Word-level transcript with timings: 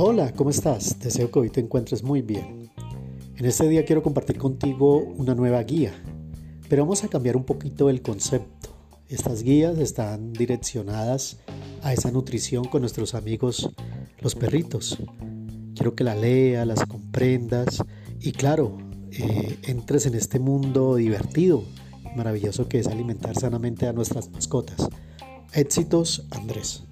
Hola, 0.00 0.32
¿cómo 0.32 0.50
estás? 0.50 1.00
Deseo 1.00 1.28
que 1.28 1.40
hoy 1.40 1.50
te 1.50 1.58
encuentres 1.58 2.04
muy 2.04 2.22
bien. 2.22 2.70
En 3.34 3.44
este 3.44 3.68
día 3.68 3.84
quiero 3.84 4.00
compartir 4.00 4.38
contigo 4.38 4.98
una 4.98 5.34
nueva 5.34 5.60
guía, 5.64 5.92
pero 6.68 6.84
vamos 6.84 7.02
a 7.02 7.08
cambiar 7.08 7.36
un 7.36 7.42
poquito 7.42 7.90
el 7.90 8.00
concepto. 8.00 8.68
Estas 9.08 9.42
guías 9.42 9.76
están 9.78 10.32
direccionadas 10.32 11.38
a 11.82 11.92
esa 11.92 12.12
nutrición 12.12 12.66
con 12.66 12.82
nuestros 12.82 13.16
amigos 13.16 13.70
los 14.20 14.36
perritos. 14.36 14.98
Quiero 15.74 15.96
que 15.96 16.04
la 16.04 16.14
leas, 16.14 16.64
las 16.64 16.86
comprendas 16.86 17.82
y 18.20 18.30
claro, 18.30 18.78
eh, 19.10 19.58
entres 19.64 20.06
en 20.06 20.14
este 20.14 20.38
mundo 20.38 20.94
divertido, 20.94 21.64
maravilloso 22.14 22.68
que 22.68 22.78
es 22.78 22.86
alimentar 22.86 23.34
sanamente 23.34 23.88
a 23.88 23.92
nuestras 23.92 24.30
mascotas. 24.30 24.88
Éxitos, 25.54 26.24
Andrés. 26.30 26.84